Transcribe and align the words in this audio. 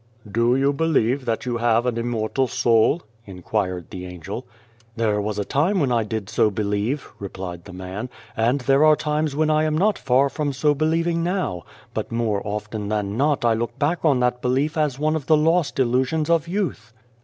"Do 0.41 0.55
you 0.55 0.73
believe 0.73 1.25
that 1.25 1.45
you 1.45 1.57
have 1.57 1.85
an 1.85 1.95
immortal 1.95 2.47
soul?" 2.47 3.03
inquired 3.27 3.91
the 3.91 4.07
Angel. 4.07 4.47
"There 4.95 5.21
was 5.21 5.37
a 5.37 5.45
time 5.45 5.79
when 5.79 5.91
I 5.91 6.03
did 6.03 6.27
so 6.27 6.49
believe," 6.49 7.07
replied 7.19 7.65
the 7.65 7.73
man, 7.73 8.09
"and 8.35 8.61
there 8.61 8.83
are 8.83 8.95
times 8.95 9.35
when 9.35 9.51
I 9.51 9.63
am 9.63 9.77
not 9.77 9.99
far 9.99 10.27
from 10.27 10.53
so 10.53 10.73
believing 10.73 11.21
now, 11.23 11.65
but 11.93 12.11
more 12.11 12.41
124 12.41 12.47
Beyond 12.79 12.89
the 12.89 12.89
Door 12.89 12.97
often 12.99 13.07
than 13.11 13.17
not 13.17 13.45
I 13.45 13.53
look 13.53 13.77
back 13.77 14.03
on 14.03 14.19
that 14.21 14.41
belief 14.41 14.75
as 14.75 14.97
one 14.97 15.15
of 15.15 15.27
the 15.27 15.37
lost 15.37 15.77
illusions 15.77 16.31
of 16.31 16.47
youth." 16.47 16.93